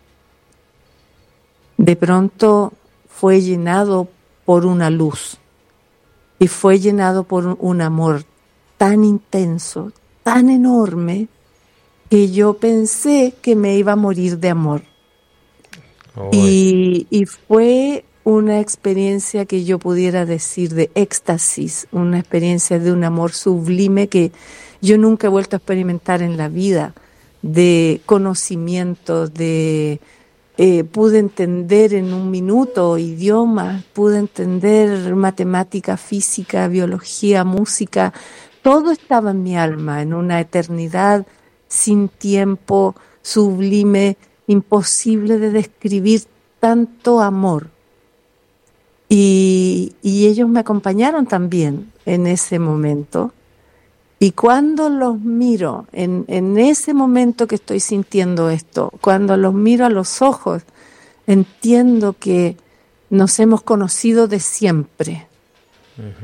[1.77, 2.73] de pronto
[3.09, 4.09] fue llenado
[4.43, 5.37] por una luz
[6.39, 8.23] y fue llenado por un amor
[8.77, 9.91] tan intenso,
[10.23, 11.27] tan enorme,
[12.09, 14.83] que yo pensé que me iba a morir de amor.
[16.31, 23.33] Y, fue una experiencia que yo pudiera decir de éxtasis, una experiencia de un amor
[23.33, 24.31] sublime que
[24.81, 26.93] yo nunca he vuelto a experimentar en la vida,
[27.41, 29.99] de conocimiento, de
[30.57, 38.13] eh, pude entender en un minuto idiomas, pude entender matemática, física, biología, música,
[38.65, 41.27] todo estaba en mi alma, en una eternidad
[41.67, 46.23] sin tiempo, sublime, imposible de describir
[46.59, 47.67] tanto amor.
[49.07, 53.33] Y, y ellos me acompañaron también en ese momento.
[54.17, 59.85] Y cuando los miro, en, en, ese momento que estoy sintiendo esto, cuando los miro
[59.85, 60.63] a los ojos,
[61.27, 62.57] entiendo que
[63.11, 65.27] nos hemos conocido de siempre.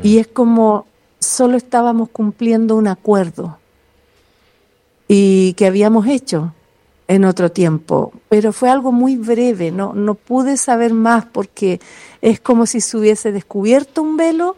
[0.02, 0.88] Y es como
[1.22, 3.60] solo estábamos cumpliendo un acuerdo
[5.08, 6.54] y que habíamos hecho
[7.08, 11.80] en otro tiempo, pero fue algo muy breve, no, no pude saber más porque
[12.22, 14.56] es como si se hubiese descubierto un velo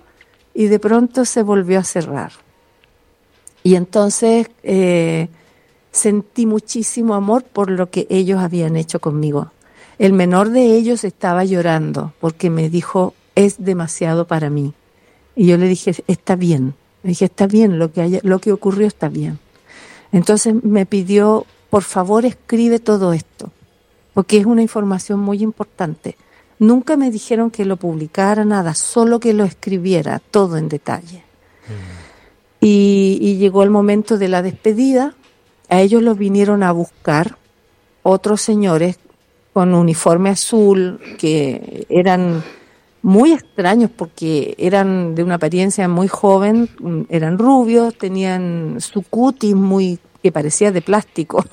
[0.53, 2.31] y de pronto se volvió a cerrar.
[3.63, 5.29] Y entonces eh,
[5.91, 9.51] sentí muchísimo amor por lo que ellos habían hecho conmigo.
[9.97, 14.73] El menor de ellos estaba llorando porque me dijo, es demasiado para mí.
[15.35, 16.73] Y yo le dije, está bien.
[17.03, 19.39] Le dije, está bien, lo que, haya, lo que ocurrió está bien.
[20.11, 23.51] Entonces me pidió, por favor, escribe todo esto,
[24.13, 26.15] porque es una información muy importante.
[26.59, 31.23] Nunca me dijeron que lo publicara, nada, solo que lo escribiera, todo en detalle.
[31.67, 32.03] Mm.
[32.65, 35.15] Y, llegó el momento de la despedida.
[35.67, 37.37] A ellos los vinieron a buscar
[38.03, 38.99] otros señores
[39.51, 42.43] con uniforme azul que eran
[43.03, 46.69] muy extraños porque eran de una apariencia muy joven,
[47.09, 51.45] eran rubios, tenían su cutis muy que parecía de plástico.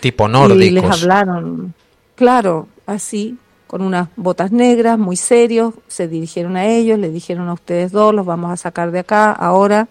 [0.00, 0.66] tipo nórdicos.
[0.66, 1.74] Y les hablaron,
[2.14, 7.54] claro, así, con unas botas negras, muy serios, se dirigieron a ellos, le dijeron a
[7.54, 9.88] ustedes dos, los vamos a sacar de acá ahora.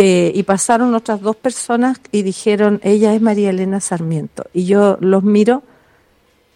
[0.00, 4.44] Eh, y pasaron otras dos personas y dijeron, ella es María Elena Sarmiento.
[4.52, 5.62] Y yo los miro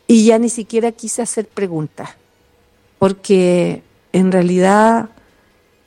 [0.07, 2.11] y ya ni siquiera quise hacer preguntas,
[3.03, 5.09] porque en realidad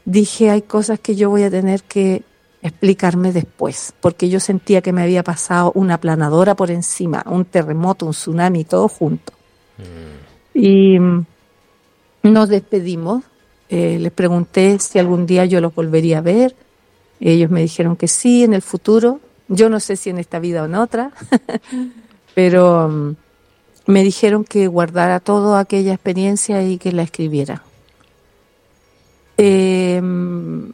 [0.04, 2.24] dije, hay cosas que yo voy a tener que
[2.62, 8.06] explicarme después, porque yo sentía que me había pasado una planadora por encima, un terremoto,
[8.06, 9.32] un tsunami, todo junto.
[9.78, 10.58] Mm.
[10.60, 11.26] Y mm,
[12.24, 13.24] nos despedimos.
[13.70, 16.54] Eh, les pregunté si algún día yo los volvería a ver
[17.20, 19.20] ellos me dijeron que sí en el futuro.
[19.48, 21.12] Yo no sé si en esta vida o en otra,
[22.36, 23.16] pero um,
[23.86, 27.64] me dijeron que guardara toda aquella experiencia y que la escribiera.
[29.38, 30.72] Em,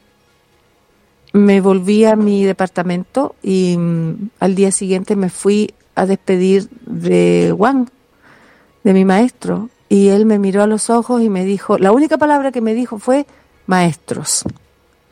[1.34, 7.54] me volví a mi departamento y um, al día siguiente me fui a despedir de
[7.56, 7.90] Juan,
[8.84, 12.18] de mi maestro, y él me miró a los ojos y me dijo, la única
[12.18, 13.26] palabra que me dijo fue
[13.66, 14.44] maestros.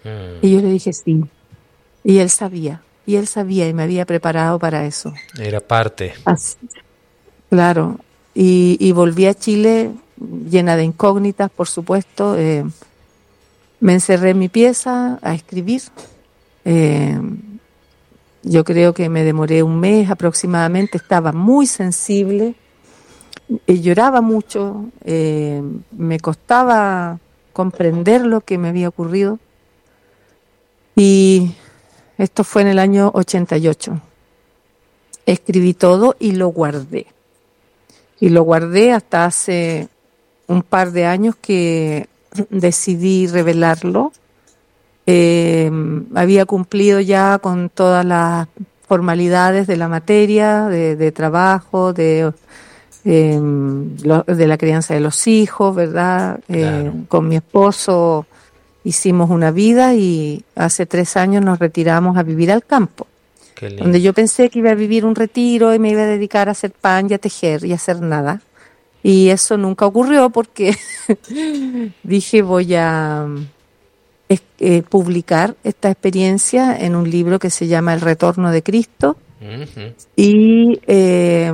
[0.03, 0.45] Mm.
[0.45, 1.25] Y yo le dije sí.
[2.03, 5.13] Y él sabía, y él sabía y me había preparado para eso.
[5.38, 6.13] Era parte.
[7.49, 7.97] Claro.
[8.35, 9.91] Y, volví a Chile
[10.49, 12.38] llena de incógnitas, por supuesto.
[12.38, 12.63] Eh,
[13.79, 15.81] me encerré en mi pieza a escribir.
[16.63, 17.19] Eh,
[18.43, 22.55] yo creo que me demoré un mes aproximadamente, estaba muy sensible,
[23.67, 27.19] eh, lloraba mucho, me costaba
[27.51, 29.39] comprender lo que me había ocurrido.
[30.95, 31.53] Y
[32.17, 33.99] esto fue en el año 88.
[35.25, 37.07] Escribí todo y lo guardé.
[38.19, 39.88] Y lo guardé hasta hace
[40.47, 42.08] un par de años que
[42.49, 44.12] decidí revelarlo.
[45.05, 45.71] Eh,
[46.15, 48.47] había cumplido ya con todas las
[48.88, 52.34] formalidades de la materia, de, trabajo, de,
[53.05, 56.39] em, de la crianza de los hijos, ¿verdad?
[56.49, 58.25] Eh, con mi esposo
[58.84, 63.05] hicimos una vida y hace tres años nos retiramos a vivir al campo.
[63.78, 66.52] Donde yo pensé que iba a vivir un retiro y me iba a dedicar a
[66.52, 68.41] hacer pan y a tejer y a hacer nada.
[69.04, 70.76] Y eso nunca ocurrió porque
[72.04, 73.28] dije voy a
[74.30, 79.17] eh, publicar esta experiencia en un libro que se llama El Retorno de Cristo.
[80.15, 81.52] Y eh,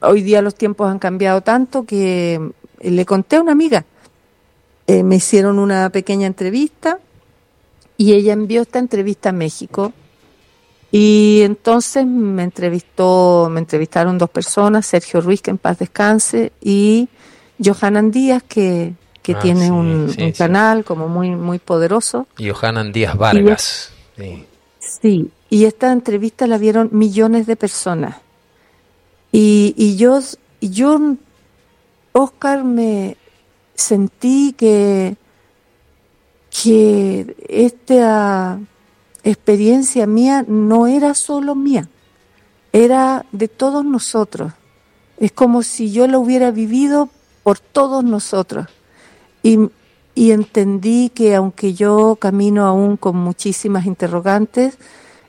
[0.00, 2.40] hoy día los tiempos han cambiado tanto que
[2.80, 3.84] le conté a una amiga
[4.90, 6.98] eh, me hicieron una pequeña entrevista
[7.96, 9.92] y ella envió esta entrevista a México.
[10.92, 17.08] Y entonces me entrevistó, me entrevistaron dos personas, Sergio Ruiz, que en paz descanse, y
[17.64, 22.26] Johanan Díaz, que, que ah, tiene un, canal como muy, muy poderoso.
[22.38, 23.92] Johanan Díaz Vargas.
[24.16, 24.46] sí.
[24.80, 28.16] sí, y esta entrevista la vieron millones de personas.
[29.32, 30.18] Y, y yo,
[30.58, 30.98] y yo,
[32.12, 33.16] Oscar me,
[33.80, 35.16] sentí que,
[36.50, 38.60] que esta
[39.24, 41.88] experiencia mía no era solo mía,
[42.72, 44.52] era de todos nosotros.
[45.18, 47.08] Es como si yo lo hubiera vivido
[47.42, 48.66] por todos nosotros.
[49.42, 49.58] Y,
[50.14, 54.78] y entendí que aunque yo camino aún con muchísimas interrogantes,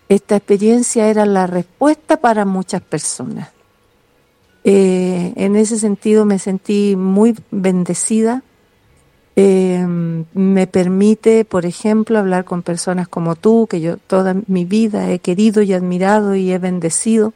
[0.10, 3.50] esta experiencia era la respuesta para muchas personas.
[4.64, 8.44] Eh, en ese sentido me sentí muy bendecida.
[9.36, 15.10] Eh, me permite, por ejemplo, hablar con personas como tú, que yo toda mi vida
[15.10, 17.34] he querido y admirado y he bendecido,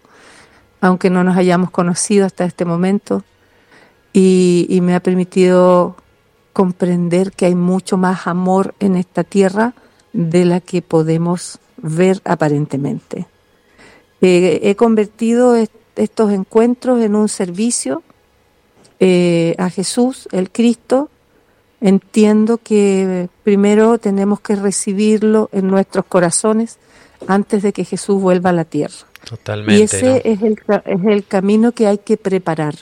[0.81, 3.23] aunque no nos hayamos conocido hasta este momento.
[4.13, 5.95] Y, y me ha permitido
[6.53, 9.73] comprender que hay mucho más amor en esta tierra
[10.13, 13.27] de la que podemos ver aparentemente.
[14.21, 15.55] Eh, he convertido
[15.95, 18.03] estos encuentros en un servicio
[18.99, 21.09] eh, a Jesús, el Cristo.
[21.81, 26.77] Entiendo que primero tenemos que recibirlo en nuestros corazones
[27.27, 28.95] antes de que Jesús vuelva a la tierra.
[29.27, 29.79] Totalmente.
[29.79, 32.75] Y ese es, el, es el camino que hay que preparar.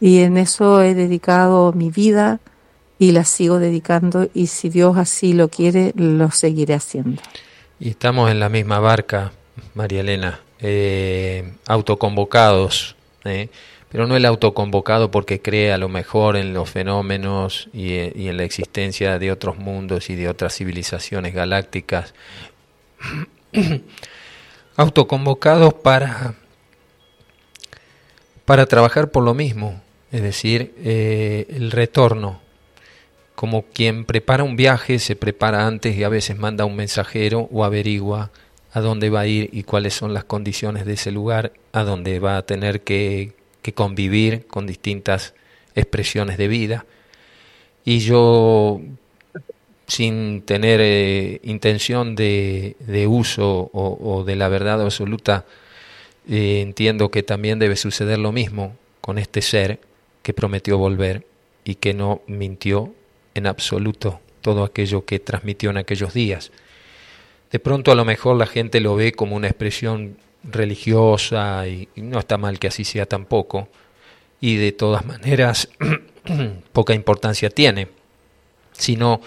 [0.00, 2.40] Y en eso he dedicado mi vida
[2.98, 7.20] y la sigo dedicando y si Dios así lo quiere, lo seguiré haciendo.
[7.78, 9.32] Y estamos en la misma barca,
[9.74, 13.48] María Elena, eh, autoconvocados, ¿eh?
[13.90, 18.36] Pero no el autoconvocado porque cree a lo mejor en los fenómenos y, y, en
[18.36, 22.14] la existencia de otros mundos y de otras civilizaciones galácticas,
[24.76, 26.34] autoconvocados para,
[28.44, 29.80] para trabajar por lo mismo,
[30.12, 32.40] es decir, eh, el retorno.
[33.34, 37.64] Como quien prepara un viaje, se prepara antes y a veces manda un mensajero o
[37.64, 38.30] averigua
[38.72, 42.20] a dónde va a ir y cuáles son las condiciones de ese lugar, a dónde
[42.20, 43.32] va a tener que,
[43.62, 45.34] que convivir con distintas
[45.74, 46.86] expresiones de vida.
[47.84, 48.80] Y yo,
[49.86, 52.76] sin tener eh, intención de,
[53.08, 55.44] uso o, o, de la verdad absoluta,
[56.28, 59.80] eh, entiendo que también debe suceder lo mismo con este ser
[60.22, 61.26] que prometió volver
[61.64, 62.92] y que no mintió
[63.34, 66.52] en absoluto todo aquello que transmitió en aquellos días.
[67.50, 72.18] De pronto a lo mejor la gente lo ve como una expresión religiosa y, no
[72.18, 73.68] está mal que así sea tampoco,
[74.40, 75.68] y de todas maneras
[76.72, 77.88] poca importancia tiene,
[78.72, 79.20] sino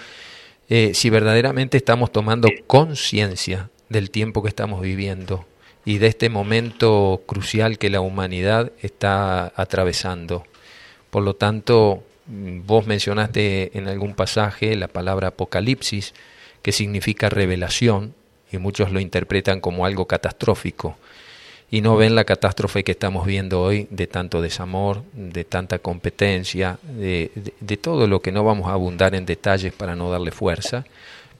[0.69, 5.45] eh, si verdaderamente estamos tomando conciencia del tiempo que estamos viviendo
[5.85, 10.45] y de este momento crucial que la humanidad está atravesando.
[11.11, 16.13] Por lo tanto, Vos mencionaste en algún pasaje la palabra apocalipsis,
[16.61, 18.13] que significa revelación,
[18.51, 20.97] y muchos lo interpretan como algo catastrófico,
[21.73, 26.77] y no ven la catástrofe que estamos viendo hoy de tanto desamor, de tanta competencia,
[26.83, 30.29] de, de, de todo lo que no vamos a abundar en detalles para no darle
[30.29, 30.85] fuerza,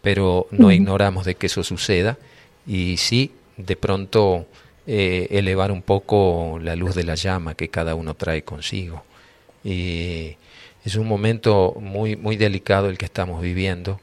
[0.02, 2.18] pero no ignoramos de que eso suceda,
[2.66, 4.48] y sí, de pronto
[4.88, 9.04] eh, elevar un poco la luz de la llama que cada uno trae consigo.
[9.64, 10.36] Y
[10.84, 14.00] es un momento muy, muy delicado el que estamos viviendo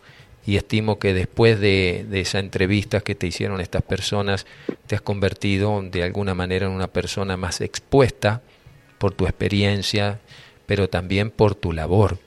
[0.47, 4.47] y estimo que después de, de esa entrevista que te hicieron estas personas,
[4.87, 8.43] te has convertido de alguna manera en una persona más expuesta
[8.99, 10.21] por tu experiencia,
[10.67, 12.19] pero también por tu labor,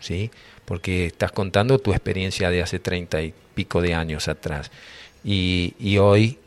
[0.00, 0.30] ¿sí?
[0.64, 4.70] Porque estás contando tu experiencia de hace treinta y pico de años atrás.
[5.22, 6.38] Y, y hoy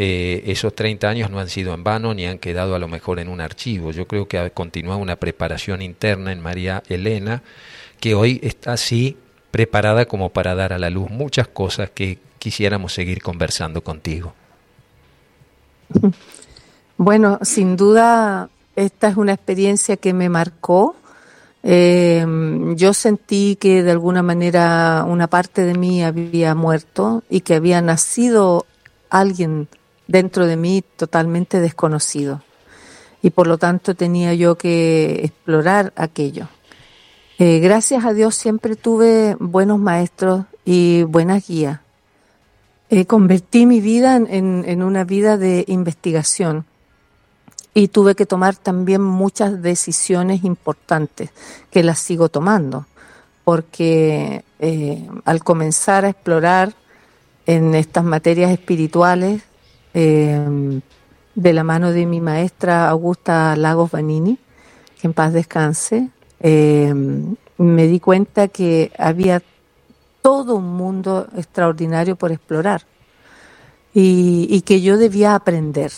[0.00, 3.18] eh, esos 30 años no han sido en vano ni han quedado a lo mejor
[3.18, 3.90] en un archivo.
[3.90, 7.42] Yo creo que ha continuado una preparación interna en María Elena
[7.98, 9.16] que hoy está así
[9.50, 14.34] preparada como para dar a la luz muchas cosas que quisiéramos seguir conversando contigo.
[16.96, 20.96] Bueno, sin duda esta es una experiencia que me marcó.
[21.62, 22.24] Eh,
[22.76, 27.80] yo sentí que de alguna manera una parte de mí había muerto y que había
[27.80, 28.66] nacido
[29.10, 29.68] alguien
[30.06, 32.42] dentro de mí totalmente desconocido.
[33.22, 36.48] Y por lo tanto tenía yo que explorar aquello.
[37.40, 41.78] Eh, gracias a Dios siempre tuve buenos maestros y buenas guías.
[42.90, 46.64] Eh, convertí mi vida en, en, una vida de investigación
[47.74, 51.30] y tuve que tomar también muchas decisiones importantes
[51.70, 52.86] que las sigo tomando,
[53.44, 56.72] porque eh, al comenzar a explorar
[57.46, 59.42] en estas materias espirituales
[59.94, 60.82] de
[61.52, 64.38] la mano de mi maestra Augusta Lagos Vanini,
[65.00, 66.10] que en paz descanse,
[66.40, 66.94] eh,
[67.58, 69.42] me di cuenta que había
[70.22, 72.82] todo un mundo extraordinario por explorar
[73.94, 75.90] y, que yo debía aprender,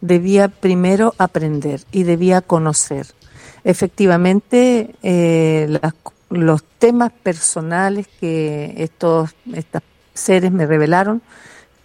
[0.00, 3.06] debía primero aprender y debía conocer.
[3.62, 5.78] Efectivamente, eh,
[6.30, 9.82] los temas personales que estos, estos
[10.14, 11.22] seres me revelaron,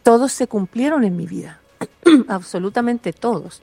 [0.04, 1.60] todos se cumplieron en mi vida,
[2.28, 3.62] absolutamente todos.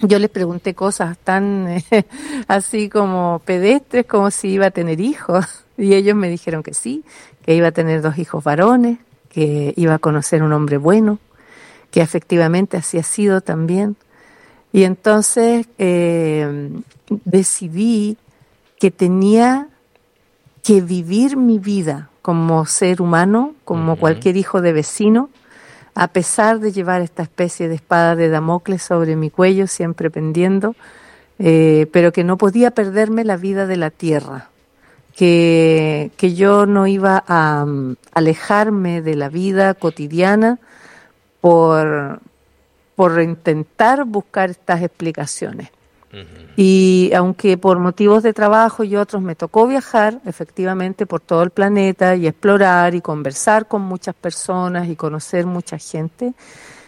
[0.00, 1.82] Yo les pregunté cosas tan
[2.48, 7.04] así como pedestres, como si iba a tener hijos, y ellos me dijeron que sí,
[7.44, 8.98] que iba a tener dos hijos varones,
[9.30, 11.18] que iba a conocer un hombre bueno,
[11.90, 13.96] que efectivamente así ha sido también.
[14.72, 16.70] Y entonces eh,
[17.24, 18.18] decidí
[18.78, 19.68] que tenía
[20.62, 25.30] que vivir mi vida como ser humano, como cualquier hijo de vecino,
[25.96, 30.76] a pesar de llevar esta especie de espada de Damocles sobre mi cuello, siempre pendiendo,
[31.38, 34.50] eh, pero que no podía perderme la vida de la tierra,
[35.16, 40.58] que, que yo no iba a um, alejarme de la vida cotidiana
[41.40, 42.20] por,
[42.94, 45.70] por intentar buscar estas explicaciones.
[46.56, 51.50] Y aunque por motivos de trabajo y otros me tocó viajar efectivamente por todo el
[51.50, 56.32] planeta y explorar y conversar con muchas personas y conocer mucha gente,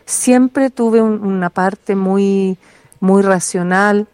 [0.07, 2.57] siempre tuve una parte muy,
[3.01, 4.07] muy racional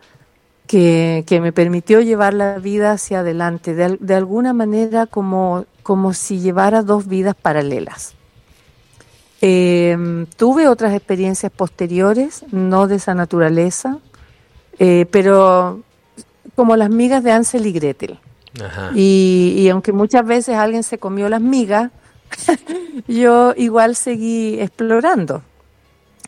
[0.66, 6.14] que, que, me permitió llevar la vida hacia adelante, de, de alguna manera como, como
[6.14, 8.14] si llevara dos vidas paralelas.
[9.40, 13.98] Eh, tuve otras experiencias posteriores, no de esa naturaleza,
[14.78, 15.80] eh, pero
[16.54, 18.18] como las migas de Ansel y Gretel.
[18.94, 21.90] Y, aunque muchas veces alguien se comió las migas,
[23.08, 25.42] yo igual seguí explorando,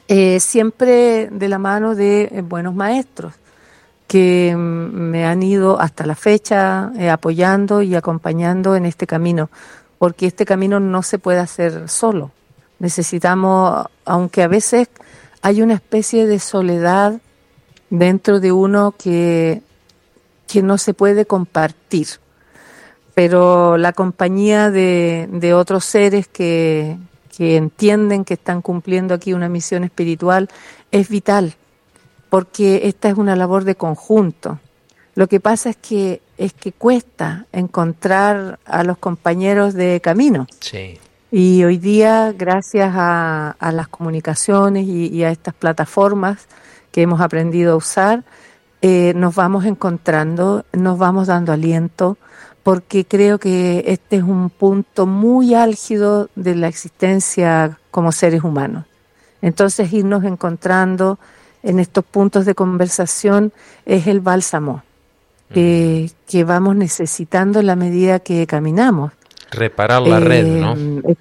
[0.09, 3.35] eh, siempre de la mano de eh, buenos maestros
[4.09, 9.49] que mm, me han ido hasta la fecha apoyando y acompañando en este camino,
[9.99, 12.33] porque este camino no se puede hacer solo.
[12.79, 14.89] Necesitamos, aunque a veces
[15.43, 17.21] hay una especie de soledad
[17.91, 19.63] dentro de uno que,
[20.47, 22.09] que no se puede compartir,
[23.15, 26.99] pero la compañía de, de otros seres que,
[27.37, 30.49] que entienden que están cumpliendo aquí una misión espiritual
[30.91, 31.55] es vital,
[32.31, 34.59] porque esta es una labor de conjunto.
[35.15, 40.47] Lo que pasa es que es que cuesta encontrar a los compañeros de camino.
[40.61, 40.99] Sí.
[41.31, 46.47] Y hoy día, gracias a, las comunicaciones y, a estas plataformas
[46.97, 48.25] que hemos aprendido a usar,
[48.81, 52.17] eh, nos vamos encontrando, nos vamos dando aliento,
[52.63, 58.87] porque creo que este es un punto muy álgido de la existencia como seres humanos.
[59.43, 61.19] Entonces, irnos encontrando
[61.63, 63.53] en estos puntos de conversación
[63.85, 64.83] es el bálsamo
[65.53, 69.13] que, que vamos necesitando en la medida que caminamos.
[69.51, 70.73] Reparar la red, ¿no?
[71.07, 71.15] Eh,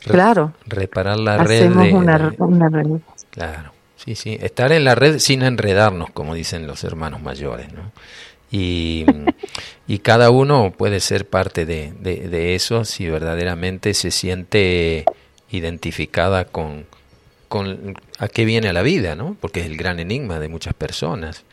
[0.00, 0.54] claro.
[0.64, 1.70] Reparar la red.
[1.70, 2.86] una, una red.
[3.30, 3.71] Claro.
[4.04, 4.38] Sí, sí.
[4.40, 7.68] Estar en la red sin enredarnos, como dicen los hermanos mayores.
[8.50, 9.06] Y,
[9.86, 15.04] y cada uno puede ser parte de, de, eso si verdaderamente se siente
[15.50, 16.86] identificada con,
[17.48, 19.36] con a qué viene a la vida, ¿no?
[19.40, 21.44] Porque es el gran enigma de muchas personas.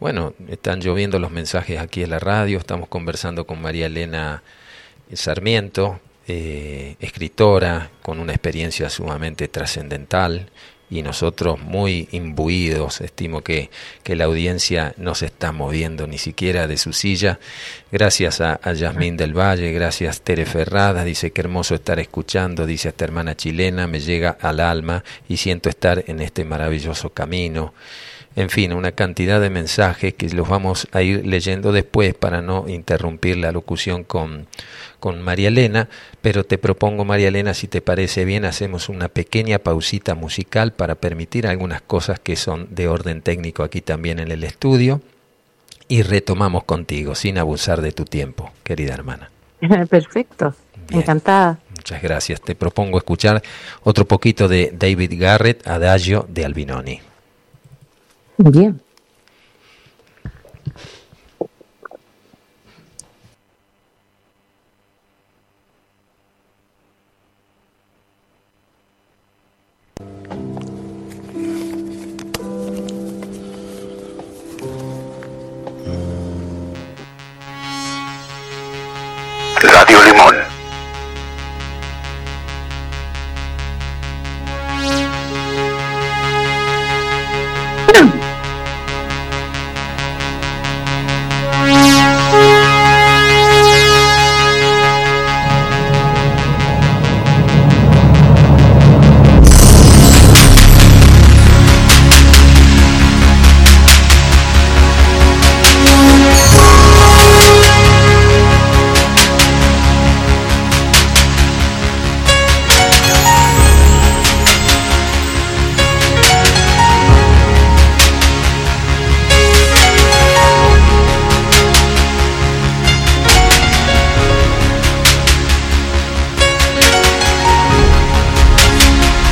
[0.00, 4.42] Bueno, están lloviendo los mensajes aquí en la radio, estamos conversando con María Elena
[5.12, 10.50] Sarmiento, eh, escritora con una experiencia sumamente trascendental
[10.94, 13.68] y nosotros muy imbuidos, estimo que,
[14.04, 17.40] que, la audiencia no se está moviendo ni siquiera de su silla.
[17.90, 22.90] Gracias a, a Yasmín del Valle, gracias Tere Ferrada, dice que hermoso estar escuchando, dice
[22.90, 27.74] esta hermana chilena, me llega al alma y siento estar en este maravilloso camino
[28.36, 32.68] en fin, una cantidad de mensajes que los vamos a ir leyendo después para no
[32.68, 34.46] interrumpir la locución con,
[34.98, 35.88] con María Elena,
[36.20, 40.96] pero te propongo, María Elena, si te parece bien, hacemos una pequeña pausita musical para
[40.96, 45.00] permitir algunas cosas que son de orden técnico aquí también en el estudio
[45.86, 49.30] y retomamos contigo, sin abusar de tu tiempo, querida hermana.
[49.90, 50.54] Perfecto,
[50.90, 51.58] encantada.
[51.76, 52.40] Muchas gracias.
[52.40, 53.42] Te propongo escuchar
[53.82, 57.13] otro poquito de David Garrett, Adagio de Albinoni.
[58.38, 58.78] Bien.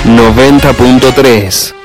[0.05, 1.82] 90.3.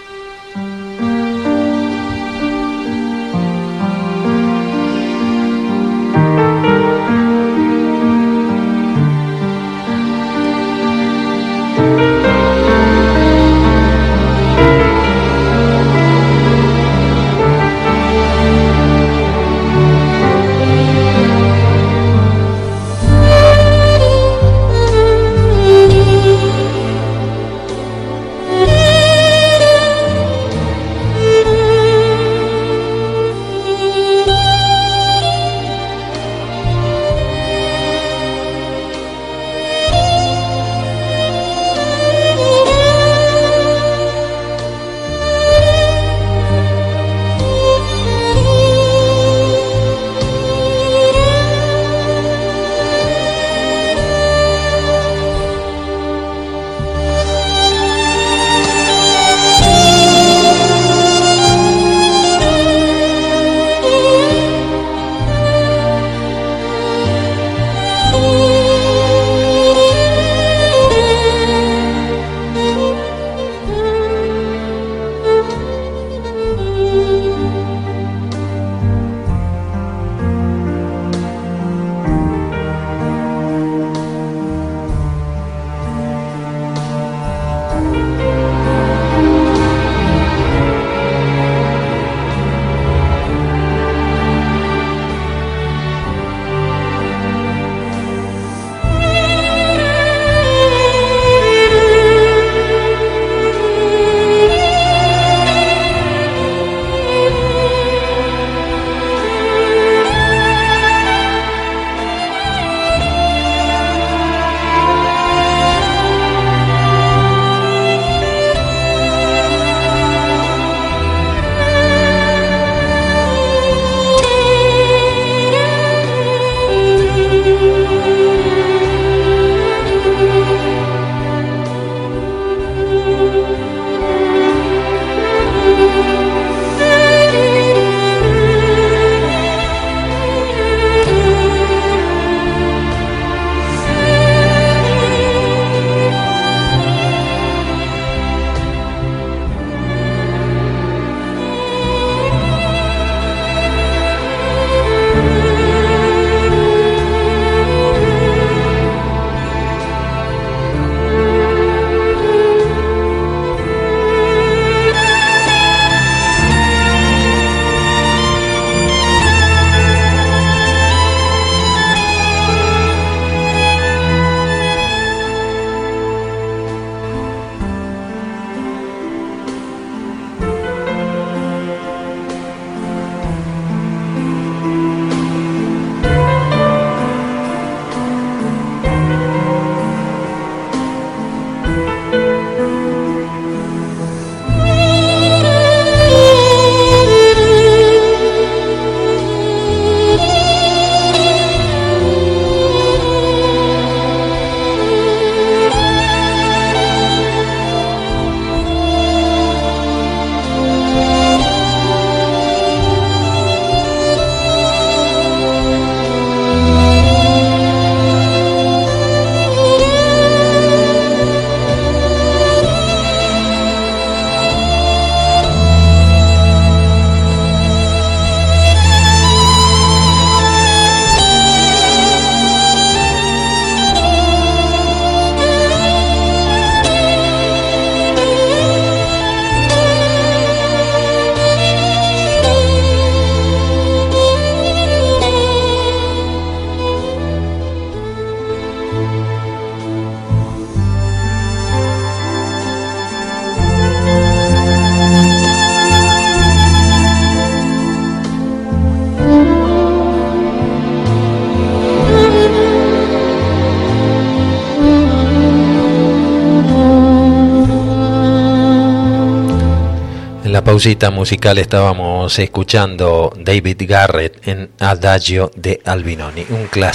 [270.78, 276.88] pausita musical estábamos escuchando David Garrett en Adagio de Albinoni, un clásico.